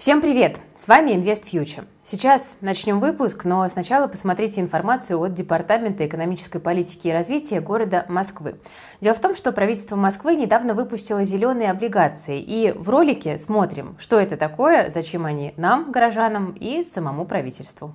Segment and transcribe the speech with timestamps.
[0.00, 0.58] Всем привет!
[0.74, 1.84] С вами Invest Future.
[2.04, 8.58] Сейчас начнем выпуск, но сначала посмотрите информацию от Департамента экономической политики и развития города Москвы.
[9.02, 14.18] Дело в том, что правительство Москвы недавно выпустило зеленые облигации, и в ролике смотрим, что
[14.18, 17.92] это такое, зачем они нам, горожанам, и самому правительству.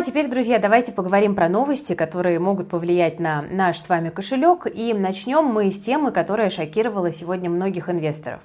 [0.00, 4.66] А теперь, друзья, давайте поговорим про новости, которые могут повлиять на наш с вами кошелек.
[4.66, 8.40] И начнем мы с темы, которая шокировала сегодня многих инвесторов.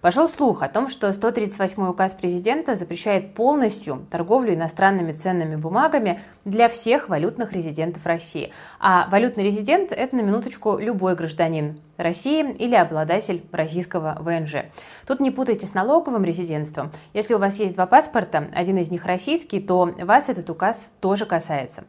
[0.00, 6.68] Пошел слух о том, что 138 указ президента запрещает полностью торговлю иностранными ценными бумагами для
[6.68, 8.52] всех валютных резидентов России.
[8.78, 14.66] А валютный резидент– это на минуточку любой гражданин России или обладатель российского ВНЖ.
[15.04, 16.92] Тут не путайте с налоговым резидентством.
[17.12, 21.26] Если у вас есть два паспорта, один из них российский, то вас этот указ тоже
[21.26, 21.84] касается.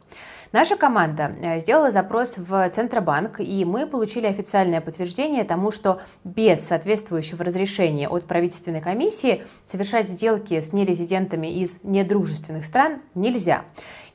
[0.52, 6.66] Наша команда э, сделала запрос в Центробанк, и мы получили официальное подтверждение тому, что без
[6.66, 13.62] соответствующего разрешения от правительственной комиссии совершать сделки с нерезидентами из недружественных стран нельзя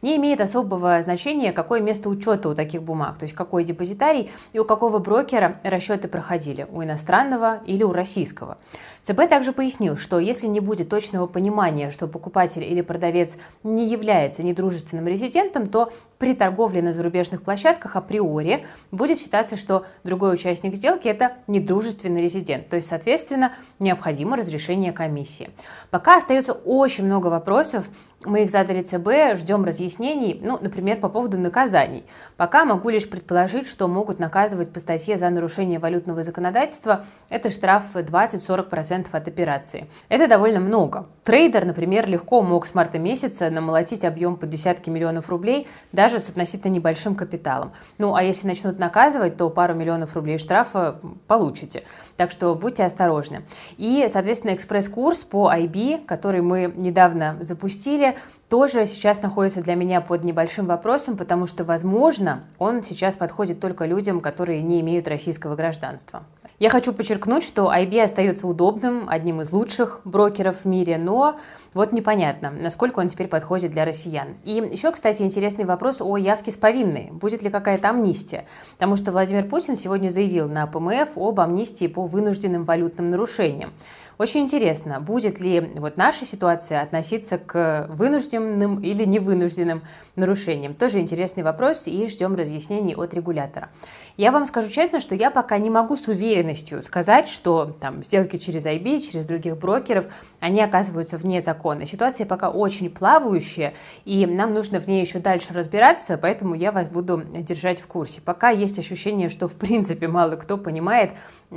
[0.01, 4.59] не имеет особого значения, какое место учета у таких бумаг, то есть какой депозитарий и
[4.59, 8.57] у какого брокера расчеты проходили, у иностранного или у российского.
[9.03, 14.41] ЦБ также пояснил, что если не будет точного понимания, что покупатель или продавец не является
[14.43, 21.07] недружественным резидентом, то при торговле на зарубежных площадках априори будет считаться, что другой участник сделки–
[21.09, 25.52] это недружественный резидент, то есть, соответственно, необходимо разрешение комиссии.
[25.91, 27.87] Пока остается очень много вопросов,
[28.25, 32.05] мы их задали ЦБ, ждем разъяснений, ну, например, по поводу наказаний.
[32.37, 37.03] Пока могу лишь предположить, что могут наказывать по статье за нарушение валютного законодательства.
[37.30, 39.87] Это штраф 20-40% 10% от операции.
[40.09, 41.08] Это довольно много.
[41.23, 46.30] Трейдер, например, легко мог с марта месяца намолотить объем под десятки миллионов рублей даже с
[46.30, 47.71] относительно небольшим капиталом.
[47.97, 51.83] Ну, а если начнут наказывать, то пару миллионов рублей штрафа получите.
[52.17, 53.43] Так что будьте осторожны.
[53.77, 58.14] И, соответственно, экспресс-курс по IB, который мы недавно запустили,
[58.49, 63.86] тоже сейчас находится для меня под небольшим вопросом, потому что, возможно, он сейчас подходит только
[63.86, 66.23] людям, которые не имеют российского гражданства.
[66.58, 71.37] Я хочу подчеркнуть, что IB остается удобным, одним из лучших брокеров в мире, но
[71.73, 74.36] вот непонятно, насколько он теперь подходит для россиян.
[74.45, 77.09] И еще, кстати, интересный вопрос о явке с повинной.
[77.11, 78.45] Будет ли какая-то амнистия?
[78.73, 83.73] Потому что Владимир Путин сегодня заявил на ПМФ об амнистии по вынужденным валютным нарушениям.
[84.17, 89.83] Очень интересно, будет ли вот наша ситуация относиться к вынужденным или невынужденным
[90.15, 90.73] нарушениям.
[90.73, 93.70] Тоже интересный вопрос и ждем разъяснений от регулятора.
[94.15, 98.37] Я вам скажу честно, что я пока не могу с уверенностью сказать, что там сделки
[98.37, 100.05] через IB, через других брокеров,
[100.39, 101.86] они оказываются вне закона.
[101.86, 103.73] Ситуация пока очень плавающая,
[104.05, 108.21] и нам нужно в ней еще дальше разбираться, поэтому я вас буду держать в курсе.
[108.21, 111.11] Пока есть ощущение, что в принципе мало кто понимает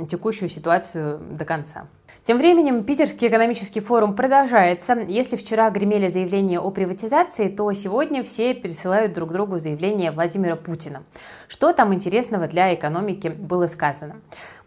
[0.09, 1.87] текущую ситуацию до конца.
[2.29, 4.93] Тем временем Питерский экономический форум продолжается.
[4.93, 11.01] Если вчера гремели заявления о приватизации, то сегодня все пересылают друг другу заявления Владимира Путина.
[11.47, 14.17] Что там интересного для экономики было сказано?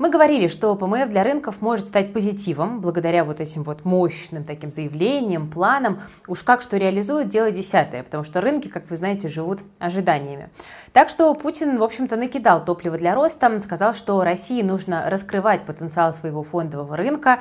[0.03, 4.73] Мы говорили, что ПМФ для рынков может стать позитивом благодаря вот этим вот мощным таким
[4.73, 6.01] заявлениям, планам.
[6.27, 10.51] Уж как что реализуют, дело десятое, потому что рынки, как вы знаете, живут ожиданиями.
[10.93, 16.13] Так что Путин, в общем-то, накидал топливо для роста, сказал, что России нужно раскрывать потенциал
[16.13, 17.39] своего фондового рынка,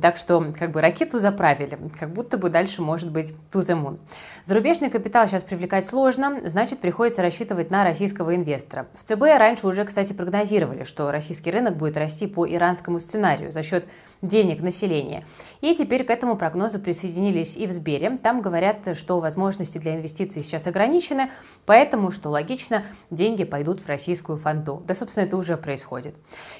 [0.00, 3.98] так что как бы ракету заправили, как будто бы дальше может быть moon.
[4.44, 8.86] Зарубежный капитал сейчас привлекать сложно, значит приходится рассчитывать на российского инвестора.
[8.94, 13.62] В ЦБ раньше уже, кстати, прогнозировали, что российский рынок будет расти по иранскому сценарию за
[13.62, 13.86] счет
[14.22, 15.24] денег населения.
[15.60, 18.18] И теперь к этому прогнозу присоединились и в Сбере.
[18.22, 21.30] Там говорят, что возможности для инвестиций сейчас ограничены,
[21.66, 24.82] поэтому, что логично, деньги пойдут в российскую фонду.
[24.86, 26.14] Да, собственно, это уже происходит.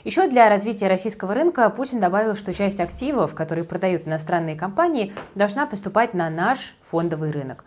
[0.04, 5.66] Еще для развития российского рынка Путин добавил, что часть активов, которые продают иностранные компании, должна
[5.66, 7.64] поступать на наш фондовый рынок.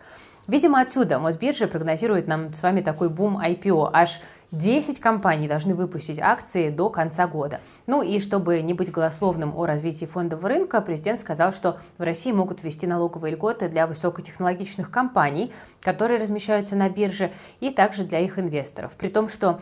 [0.48, 3.90] Видимо, отсюда Мосбиржа прогнозирует нам с вами такой бум IPO.
[3.92, 7.60] Аж 10 компаний должны выпустить акции до конца года.
[7.86, 12.32] Ну и чтобы не быть голословным о развитии фондового рынка, президент сказал, что в России
[12.32, 15.52] могут ввести налоговые льготы для высокотехнологичных компаний,
[15.82, 17.30] которые размещаются на бирже,
[17.60, 18.96] и также для их инвесторов.
[18.96, 19.60] При том, что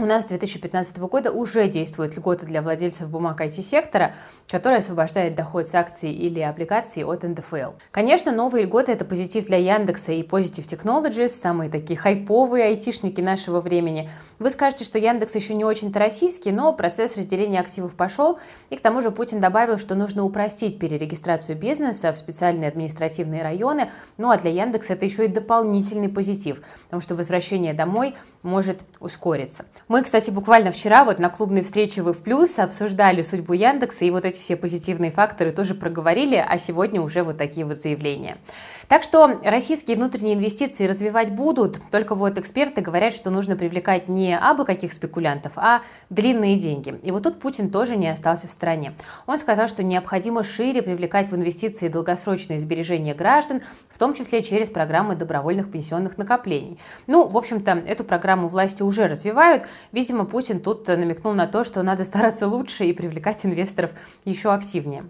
[0.00, 4.14] у нас с 2015 года уже действует льгота для владельцев бумаг IT-сектора,
[4.48, 7.72] которая освобождает доход с акций или облигаций от НДФЛ.
[7.90, 13.60] Конечно, новые льготы– это позитив для Яндекса и Positive Technologies, самые такие хайповые айтишники нашего
[13.60, 14.08] времени.
[14.38, 18.38] Вы скажете, что Яндекс еще не очень-то российский, но процесс разделения активов пошел,
[18.70, 23.90] и к тому же Путин добавил, что нужно упростить перерегистрацию бизнеса в специальные административные районы,
[24.16, 29.66] ну а для Яндекса это еще и дополнительный позитив, потому что возвращение домой может ускориться.
[29.90, 34.24] Мы, кстати, буквально вчера вот на клубной встрече в Плюс обсуждали судьбу Яндекса, и вот
[34.24, 38.38] эти все позитивные факторы тоже проговорили, а сегодня уже вот такие вот заявления.
[38.90, 44.36] Так что российские внутренние инвестиции развивать будут, только вот эксперты говорят, что нужно привлекать не
[44.36, 46.98] абы каких спекулянтов, а длинные деньги.
[47.04, 48.94] И вот тут Путин тоже не остался в стороне.
[49.28, 54.70] Он сказал, что необходимо шире привлекать в инвестиции долгосрочные сбережения граждан, в том числе через
[54.70, 56.76] программы добровольных пенсионных накоплений.
[57.06, 59.66] Ну, в общем-то, эту программу власти уже развивают.
[59.92, 63.92] Видимо, Путин тут намекнул на то, что надо стараться лучше и привлекать инвесторов
[64.24, 65.04] еще активнее.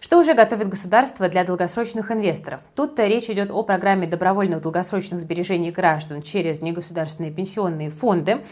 [0.00, 2.62] Что уже готовит государство для долгосрочных инвесторов?
[2.74, 8.44] Тут речь идет о программе добровольных долгосрочных сбережений граждан через негосударственные пенсионные фонды.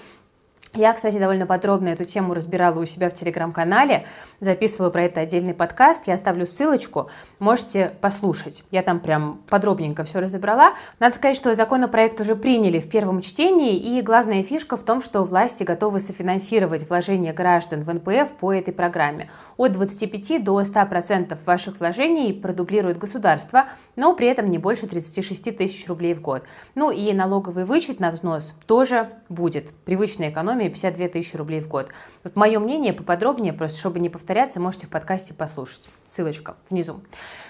[0.75, 4.07] Я, кстати, довольно подробно эту тему разбирала у себя в телеграм-канале,
[4.41, 8.65] записывала про это отдельный подкаст, я оставлю ссылочку, можете послушать.
[8.71, 10.75] Я там прям подробненько все разобрала.
[10.99, 15.23] Надо сказать, что законопроект уже приняли в первом чтении, и главная фишка в том, что
[15.23, 19.31] власти готовы софинансировать вложения граждан в НПФ по этой программе.
[19.57, 23.65] От 25 до 100% ваших вложений продублирует государство,
[23.97, 26.45] но при этом не больше 36 тысяч рублей в год.
[26.75, 29.73] Ну и налоговый вычет на взнос тоже будет.
[29.85, 31.89] Привычная экономия экономии 52 тысячи рублей в год.
[32.25, 35.89] Вот мое мнение поподробнее, просто чтобы не повторяться, можете в подкасте послушать.
[36.09, 37.01] Ссылочка внизу.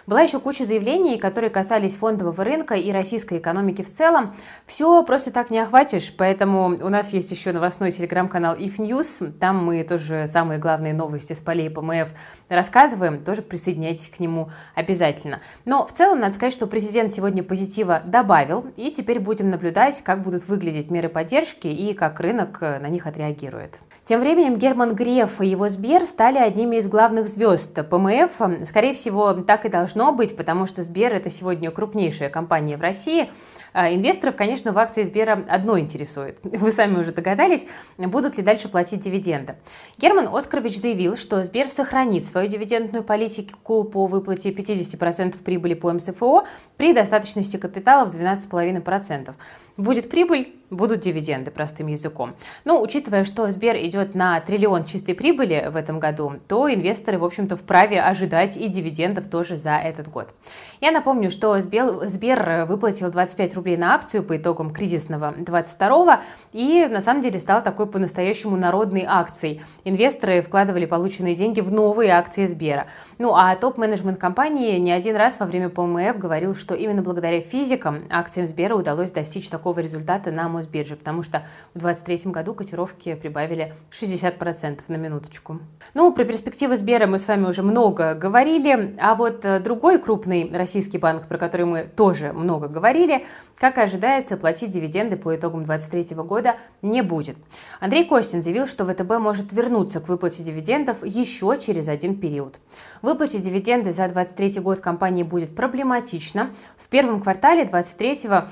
[0.06, 4.32] Была еще куча заявлений, которые касались фондового рынка и российской экономики в целом.
[4.66, 9.32] Все просто так не охватишь, поэтому у нас есть еще новостной телеграм-канал If News.
[9.38, 12.08] Там мы тоже самые главные новости с полей ПМФ
[12.49, 13.22] рассказываем.
[13.22, 15.40] Тоже присоединяйтесь к нему обязательно.
[15.64, 20.22] Но в целом надо сказать, что президент сегодня позитива добавил, и теперь будем наблюдать, как
[20.22, 23.80] будут выглядеть меры поддержки и как рынок на них отреагирует.
[24.08, 28.66] Тем временем Герман Греф и его Сбер стали одними из главных звезд ПМФ.
[28.66, 33.30] Скорее всего, так и должно быть, потому что Сбер– это сегодня крупнейшая компания в России.
[33.74, 36.38] А инвесторов, конечно, в акции Сбера одно интересует.
[36.42, 37.66] Вы сами уже догадались,
[37.98, 39.56] будут ли дальше платить дивиденды.
[39.98, 46.44] Герман Оскарович заявил, что Сбер сохранит свою дивидендную политику по выплате 50% прибыли по МСФО
[46.78, 49.34] при достаточности капитала в 12,5%.
[49.76, 52.34] Будет прибыль, будут дивиденды, простым языком.
[52.64, 57.24] Но учитывая, что Сбер идет на триллион чистой прибыли в этом году, то инвесторы, в
[57.24, 60.34] общем-то, вправе ожидать и дивидендов тоже за этот год.
[60.80, 66.22] Я напомню, что Сбер выплатил 25 рублей на акцию по итогам кризисного 22
[66.52, 69.62] и на самом деле стал такой по-настоящему народной акцией.
[69.84, 72.86] Инвесторы вкладывали полученные деньги в новые акции Сбера.
[73.18, 78.04] Ну а топ-менеджмент компании не один раз во время ПМФ говорил, что именно благодаря физикам
[78.10, 81.44] акциям Сбера удалось достичь такого результата на Мосбирже, потому что
[81.75, 85.60] в 2023 году котировки прибавили 60% на минуточку.
[85.94, 90.50] Ну, про перспективы Сбера мы с вами уже много говорили, а вот э, другой крупный
[90.52, 93.25] российский банк, про который мы тоже много говорили,
[93.56, 97.37] как и ожидается, платить дивиденды по итогам 2023 года не будет.
[97.81, 102.58] Андрей Костин заявил, что ВТБ может вернуться к выплате дивидендов еще через один период.
[103.00, 106.50] Выплатить дивиденды за 2023 год компании будет проблематично.
[106.76, 108.49] В первом квартале 2023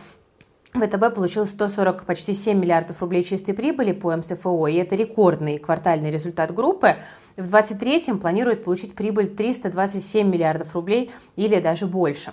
[0.80, 6.10] ВТБ получил 140, почти 7 миллиардов рублей чистой прибыли по МСФО, и это рекордный квартальный
[6.10, 6.96] результат группы.
[7.36, 12.32] В 2023 планирует получить прибыль 327 миллиардов рублей или даже больше.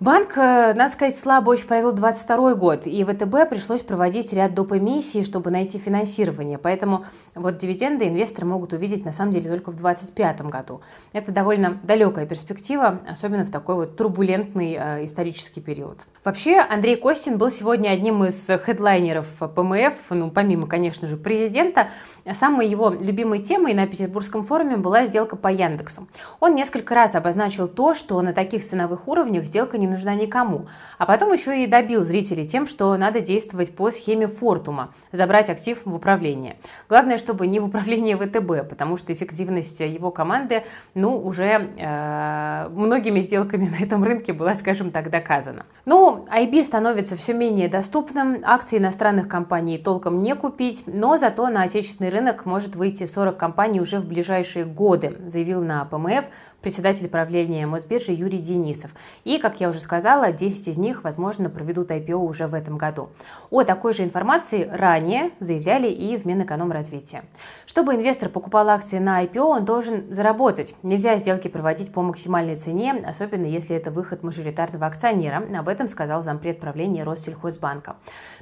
[0.00, 4.72] Банк, э, надо сказать, слабо очень провел 22 год, и ВТБ пришлось проводить ряд доп.
[4.72, 6.58] эмиссий, чтобы найти финансирование.
[6.58, 10.80] Поэтому вот дивиденды инвесторы могут увидеть на самом деле только в 2025 году.
[11.12, 16.00] Это довольно далекая перспектива, особенно в такой вот турбулентный э, исторический период.
[16.24, 21.90] Вообще, Андрей Костин был сегодня одним из хедлайнеров ПМФ, ну, помимо, конечно же, президента.
[22.32, 26.08] Самой его любимой темой на Петербургском форуме была сделка по Яндексу.
[26.40, 30.66] Он несколько раз обозначил то, что на таких ценовых уровнях сделка не нужна никому.
[30.98, 35.78] А потом еще и добил зрителей тем, что надо действовать по схеме Фортума, забрать актив
[35.84, 36.56] в управление.
[36.88, 43.20] Главное, чтобы не в управление ВТБ, потому что эффективность его команды, ну, уже э, многими
[43.20, 45.66] сделками на этом рынке была, скажем так, доказана.
[45.84, 51.62] Ну, IB становится все менее доступным, акции иностранных компаний толком не купить, но зато на
[51.62, 56.26] отечественный рынок может выйти 40 компаний уже в ближайшие годы, заявил на ПМФ
[56.62, 58.94] председатель правления Мосбиржи Юрий Денисов.
[59.24, 63.10] И, как я уже сказала, 10 из них, возможно, проведут IPO уже в этом году.
[63.50, 67.24] О такой же информации ранее заявляли и в Минэкономразвития.
[67.66, 70.74] Чтобы инвестор покупал акции на IPO, он должен заработать.
[70.82, 75.42] Нельзя сделки проводить по максимальной цене, особенно если это выход мажоритарного акционера.
[75.58, 77.96] Об этом сказал зампред правления Россельхозбанка.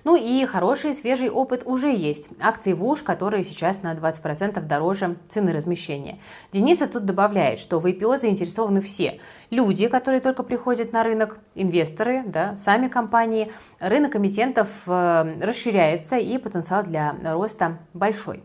[0.04, 2.30] Ну и хороший свежий опыт уже есть.
[2.40, 6.19] Акции ВУШ, которые сейчас на 20% дороже цены размещения.
[6.52, 9.21] Денисов тут добавляет, что в IPO заинтересованы все.
[9.50, 13.52] Люди, которые только приходят на рынок, инвесторы, да, сами компании.
[13.78, 18.42] Рынок эмитентов э, расширяется и потенциал для роста большой.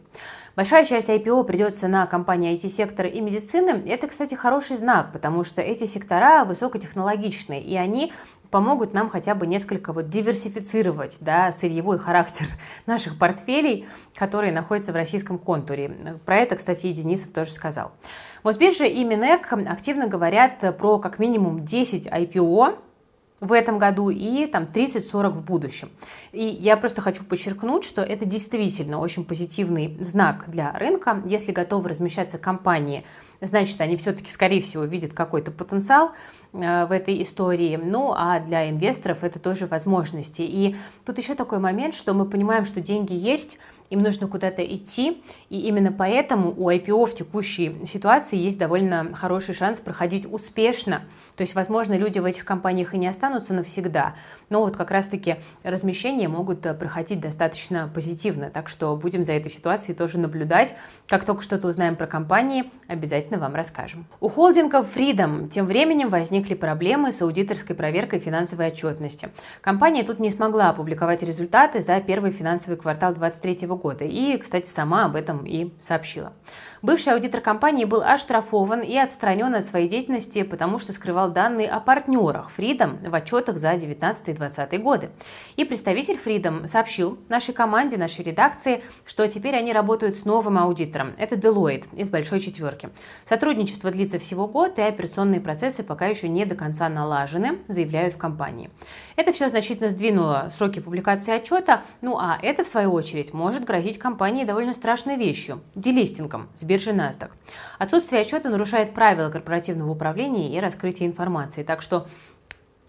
[0.56, 3.84] Большая часть IPO придется на компании IT-сектора и медицины.
[3.88, 8.14] Это, кстати, хороший знак, потому что эти сектора высокотехнологичные, и они
[8.52, 12.46] помогут нам хотя бы несколько вот диверсифицировать да, сырьевой характер
[12.86, 13.86] наших портфелей,
[14.16, 15.90] которые находятся в российском контуре.
[16.26, 17.92] Про это, кстати, и Денисов тоже сказал.
[18.44, 22.80] Мосбиржа и Минэк активно говорят про как минимум 10 IPO,
[23.42, 25.90] в этом году и там 30-40 в будущем.
[26.32, 31.22] И я просто хочу подчеркнуть, что это действительно очень позитивный знак для рынка.
[31.26, 33.04] Если готовы размещаться компании,
[33.42, 36.12] значит, они все-таки, скорее всего, видят какой-то потенциал
[36.54, 37.80] э, в этой истории.
[37.82, 40.42] Ну, а для инвесторов это тоже возможности.
[40.42, 40.76] И
[41.06, 43.58] тут еще такой момент, что мы понимаем, что деньги есть,
[43.90, 49.54] им нужно куда-то идти, и именно поэтому у IPO в текущей ситуации есть довольно хороший
[49.54, 51.02] шанс проходить успешно.
[51.36, 54.16] То есть, возможно, люди в этих компаниях и не останутся навсегда,
[54.50, 59.52] но вот как раз-таки размещения могут э, проходить достаточно позитивно, так что будем за этой
[59.52, 60.76] ситуацией тоже наблюдать.
[61.08, 64.06] Как только что-то узнаем про компании, обязательно вам расскажем.
[64.20, 69.30] У холдинга Freedom тем временем возникли проблемы с аудиторской проверкой финансовой отчетности.
[69.62, 73.75] Компания тут не смогла опубликовать результаты за первый финансовый квартал 2023 года.
[74.06, 76.34] И, кстати, сама об этом и сообщила.
[76.86, 81.80] Бывший аудитор компании был оштрафован и отстранен от своей деятельности, потому что скрывал данные о
[81.80, 85.10] партнерах Freedom в отчетах за 2019 и 2020 годы.
[85.56, 91.16] И представитель Freedom сообщил нашей команде, нашей редакции, что теперь они работают с новым аудитором.
[91.18, 92.92] Это Deloitte из Большой Четверки.
[93.24, 98.18] Сотрудничество длится всего год, и операционные процессы пока еще не до конца налажены, заявляют в
[98.18, 98.70] компании.
[99.16, 104.00] Это все значительно сдвинуло сроки публикации отчета, ну а это, в свою очередь, может грозить
[104.00, 107.32] компании довольно страшной вещью– делистингом с биржи NASDAQ.
[107.80, 112.08] Отсутствие отчета нарушает правила корпоративного управления и раскрытия информации, так что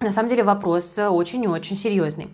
[0.01, 2.29] на самом деле вопрос очень и очень серьезный.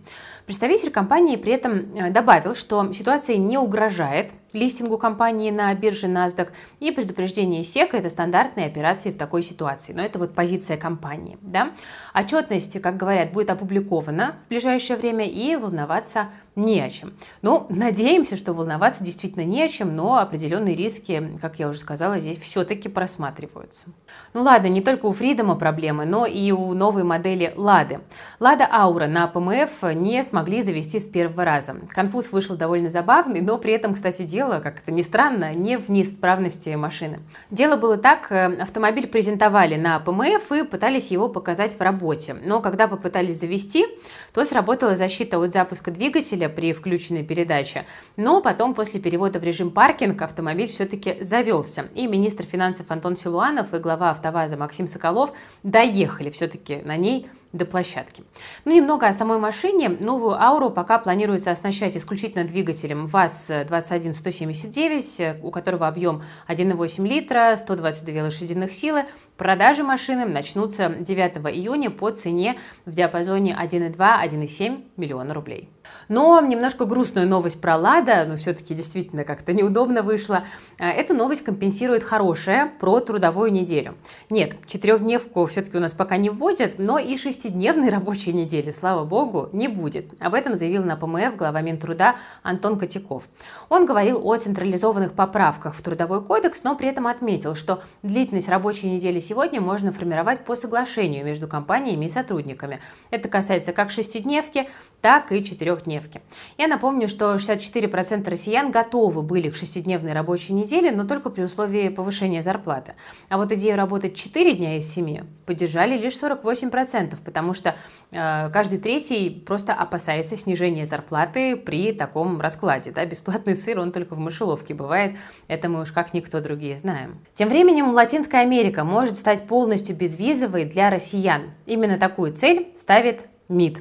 [0.46, 6.50] Представитель компании при этом э, добавил, что ситуация не угрожает листингу компании на бирже NASDAQ
[6.80, 9.92] и предупреждение СЕКа– это стандартные операции в такой ситуации.
[9.92, 11.38] Но это вот позиция компании.
[11.40, 11.72] Да?
[12.14, 17.14] Отчетность, как говорят, будет опубликована в ближайшее время и волноваться не о чем.
[17.40, 22.20] Ну, надеемся, что волноваться действительно не о чем, но определенные риски, как я уже сказала,
[22.20, 23.86] здесь все-таки просматриваются.
[24.34, 28.00] Ну ладно, не только у Фридома проблемы, но и у новой модели Лады.
[28.38, 31.76] Лада Аура на ПМФ не смогли завести с первого раза.
[31.90, 35.90] Конфуз вышел довольно забавный, но при этом, кстати, дело, как это ни странно, не в
[35.90, 37.20] неисправности машины.
[37.50, 42.34] Дело было так, э, автомобиль презентовали на ПМФ и пытались его показать в работе.
[42.46, 43.84] Но когда попытались завести,
[44.32, 47.84] то сработала защита от запуска двигателя при включенной передаче.
[48.16, 51.88] Но потом, после перевода в режим паркинг, автомобиль все-таки завелся.
[51.94, 57.66] И министр финансов Антон Силуанов и глава АвтоВАЗа Максим Соколов доехали все-таки на ней до
[57.66, 58.24] площадки.
[58.64, 59.90] Ну, немного о самой машине.
[60.00, 68.72] Новую Ауру пока планируется оснащать исключительно двигателем ВАЗ-21179, у которого объем 1,8 литра, 122 лошадиных
[68.72, 69.04] силы.
[69.36, 75.68] Продажи машины начнутся 9 июня по цене в диапазоне 1,2-1,7 миллиона рублей.
[76.08, 80.44] Но немножко грустную новость про Лада, но все-таки действительно как-то неудобно вышло.
[80.78, 83.94] А, эта новость компенсирует хорошее про трудовую неделю.
[84.30, 89.48] Нет, четырехдневку все-таки у нас пока не вводят, но и шестидневной рабочей недели, слава богу,
[89.52, 90.12] не будет.
[90.20, 93.24] Об этом заявил на ПМФ глава Минтруда Антон Котяков.
[93.68, 98.90] Он говорил о централизованных поправках в Трудовой кодекс, но при этом отметил, что длительность рабочей
[98.90, 102.80] недели сегодня можно формировать по соглашению между компаниями и сотрудниками.
[103.10, 104.68] Это касается как шестидневки,
[105.00, 105.44] так и
[105.82, 106.22] четырехдневки.
[106.58, 111.88] Я напомню, что 64% россиян готовы были к шестидневной рабочей неделе, но только при условии
[111.88, 112.94] повышения зарплаты.
[113.28, 117.74] А вот идею работать 4 дня из 7 поддержали лишь 48%, потому что
[118.12, 122.92] э, каждый третий просто опасается снижения зарплаты при таком раскладе.
[122.92, 123.04] Да?
[123.04, 125.16] Бесплатный сыр, он только в мышеловке бывает,
[125.48, 127.18] это мы уж как никто другие знаем.
[127.34, 131.50] Тем временем Латинская Америка может стать полностью безвизовой для россиян.
[131.66, 133.78] Именно такую цель ставит МИД.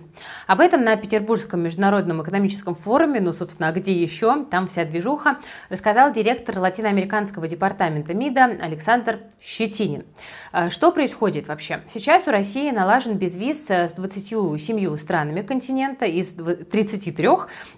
[0.47, 5.37] Об этом на Петербургском международном экономическом форуме, ну, собственно, а где еще, там вся движуха,
[5.69, 10.03] рассказал директор латиноамериканского департамента МИДа Александр Щетинин.
[10.51, 11.79] А, что происходит вообще?
[11.87, 17.27] Сейчас у России налажен безвиз э, с 27 странами континента из 33,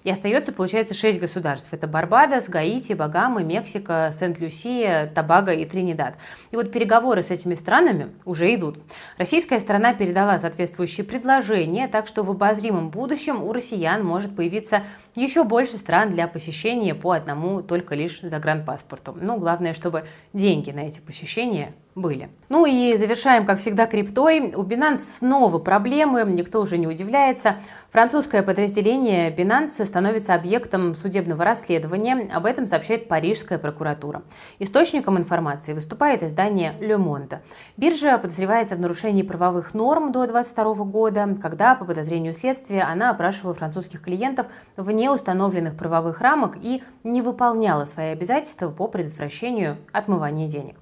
[0.04, 1.70] и остается, получается, 6 государств.
[1.72, 6.16] Это Барбадос, Гаити, Багамы, Мексика, Сент-Люсия, Табага и Тринидад.
[6.52, 8.80] И вот переговоры с этими странами уже идут.
[9.18, 14.84] Российская сторона передала соответствующие предложения, так что в обозримом будущем у россиян может появиться
[15.16, 19.16] еще больше стран для посещения по одному только лишь загранпаспорту.
[19.20, 22.30] Ну, главное, чтобы деньги на эти посещения были.
[22.50, 24.54] Ну и завершаем, как всегда, криптой.
[24.56, 27.58] У Binance снова проблемы, никто уже не удивляется.
[27.92, 32.30] Французское подразделение Binance становится объектом судебного расследования.
[32.34, 34.24] Об этом сообщает Парижская прокуратура.
[34.60, 37.40] Источником информации выступает издание Le Monde.
[37.78, 43.54] Биржа подозревается в нарушении правовых норм до 2022 года, когда, по подозрению следствия, она опрашивала
[43.54, 50.76] французских клиентов вне установленных правовых рамок и не выполняла свои обязательства по предотвращению отмывания денег.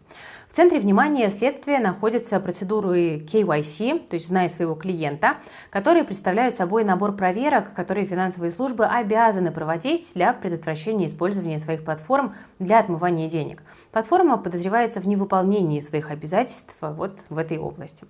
[0.52, 5.38] В центре внимания следствия находятся процедуры KYC, то есть «Знай своего клиента»,
[5.70, 12.36] которые представляют собой набор проверок, которые финансовые службы обязаны проводить для предотвращения использования своих платформ
[12.60, 13.64] для отмывания денег.
[13.94, 18.06] Платформа подозревается в невыполнении своих обязательств вот в этой области.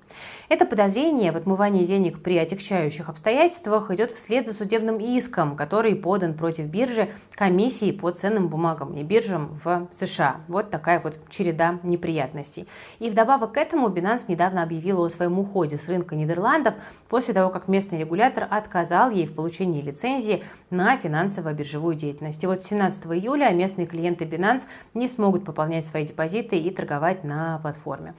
[0.49, 6.33] Это подозрение в отмывании денег при отягчающих обстоятельствах идет вслед за судебным иском, который подан
[6.33, 10.37] против биржи комиссии по ценным бумагам и биржам в США.
[10.47, 12.67] Вот такая вот череда неприятностей неприятностей.
[12.99, 16.75] И вдобавок к этому Binance недавно объявила о своем уходе с рынка Нидерландов
[17.09, 22.43] после того, как местный регулятор отказал ей в получении лицензии на финансово-биржевую деятельность.
[22.43, 27.59] И вот 17 июля местные клиенты Binance не смогут пополнять свои депозиты и торговать на
[27.59, 28.13] платформе.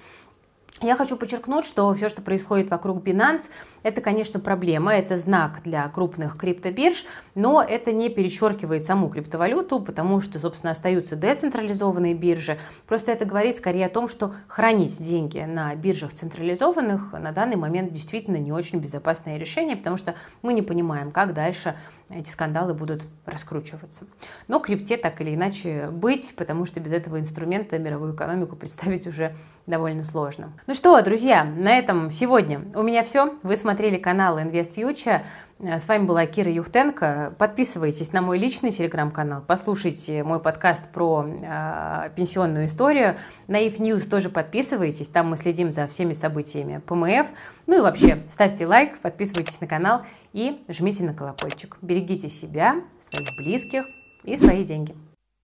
[0.82, 3.50] Я хочу подчеркнуть, что все, что происходит вокруг Binance,
[3.84, 7.04] это, конечно, проблема, это знак для крупных криптобирж,
[7.36, 12.58] но это не перечеркивает саму криптовалюту, потому что, собственно, остаются децентрализованные биржи.
[12.88, 17.92] Просто это говорит скорее о том, что хранить деньги на биржах централизованных на данный момент
[17.92, 21.76] действительно не очень безопасное решение, потому что мы не понимаем, как дальше
[22.10, 24.04] эти скандалы будут раскручиваться.
[24.48, 29.36] Но крипте так или иначе быть, потому что без этого инструмента мировую экономику представить уже
[29.66, 30.52] довольно сложно.
[30.72, 33.34] Ну что, друзья, на этом сегодня у меня все.
[33.42, 35.22] Вы смотрели канал Invest Future.
[35.58, 37.34] С вами была Кира Юхтенко.
[37.36, 43.16] Подписывайтесь на мой личный телеграм-канал, послушайте мой подкаст про э, пенсионную историю.
[43.48, 47.26] На If News тоже подписывайтесь, там мы следим за всеми событиями ПМФ.
[47.66, 51.76] Ну и вообще, ставьте лайк, подписывайтесь на канал и жмите на колокольчик.
[51.82, 53.84] Берегите себя, своих близких
[54.24, 54.94] и свои деньги.